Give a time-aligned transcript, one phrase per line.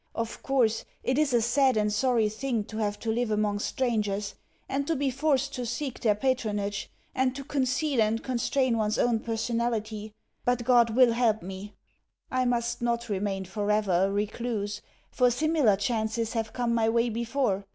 [0.15, 4.33] Of course it is a sad and sorry thing to have to live among strangers,
[4.67, 9.19] and to be forced to seek their patronage, and to conceal and constrain one's own
[9.19, 10.11] personality
[10.43, 11.75] but God will help me.
[12.31, 17.67] I must not remain forever a recluse, for similar chances have come my way before.